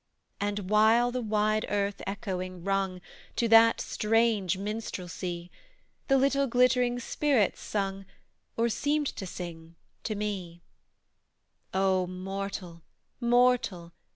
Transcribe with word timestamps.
And, 0.39 0.71
while 0.71 1.11
the 1.11 1.21
wide 1.21 1.63
earth 1.69 2.01
echoing 2.07 2.63
rung 2.63 3.01
To 3.35 3.47
that 3.49 3.79
strange 3.79 4.57
minstrelsy 4.57 5.51
The 6.07 6.17
little 6.17 6.47
glittering 6.47 6.99
spirits 6.99 7.61
sung, 7.61 8.07
Or 8.57 8.67
seemed 8.67 9.15
to 9.15 9.27
sing, 9.27 9.75
to 10.05 10.15
me: 10.15 10.63
"O 11.71 12.07
mortal! 12.07 12.81
mortal! 13.19 13.93